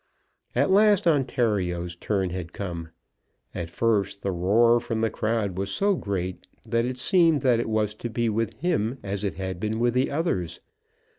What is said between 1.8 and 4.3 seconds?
turn had come. At first